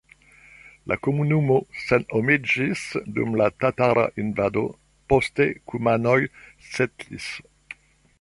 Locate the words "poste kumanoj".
5.13-6.17